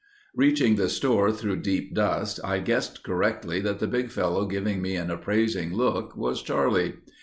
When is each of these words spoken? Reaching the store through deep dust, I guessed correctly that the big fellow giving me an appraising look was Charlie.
Reaching 0.33 0.77
the 0.77 0.89
store 0.89 1.31
through 1.31 1.57
deep 1.61 1.93
dust, 1.93 2.39
I 2.43 2.57
guessed 2.57 3.03
correctly 3.03 3.59
that 3.59 3.77
the 3.77 3.85
big 3.85 4.09
fellow 4.09 4.47
giving 4.47 4.81
me 4.81 4.95
an 4.95 5.11
appraising 5.11 5.73
look 5.75 6.17
was 6.17 6.41
Charlie. 6.41 6.95